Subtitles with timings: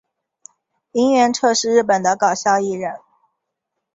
[0.93, 2.95] 萤原彻是日本的搞笑艺人。